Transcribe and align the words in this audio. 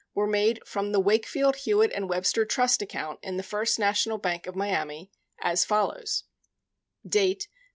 were 0.15 0.25
made 0.25 0.59
from 0.65 0.91
the 0.91 0.99
Wake 0.99 1.27
field, 1.27 1.57
Hewitt 1.57 1.91
& 2.07 2.07
Webster 2.07 2.43
trust 2.43 2.81
account 2.81 3.19
in 3.21 3.37
the 3.37 3.43
First 3.43 3.77
National 3.77 4.17
Bank 4.17 4.47
of 4.47 4.55
Miami, 4.55 5.11
as 5.43 5.63
follows: 5.63 6.23
Date: 7.07 7.43
Amount 7.45 7.47
Nov. 7.51 7.57